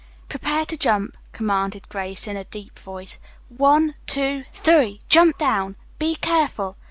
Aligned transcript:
"Prepare 0.29 0.65
to 0.65 0.75
jump," 0.75 1.15
commanded 1.31 1.87
Grace 1.87 2.25
in 2.27 2.35
a 2.35 2.43
deep 2.45 2.79
voice. 2.79 3.19
"One, 3.49 3.93
two, 4.07 4.45
three! 4.51 5.01
Jump 5.09 5.37
down! 5.37 5.75
Be 5.99 6.15
careful!" 6.15 6.75